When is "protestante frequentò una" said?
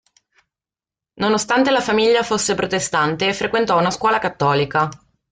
2.55-3.91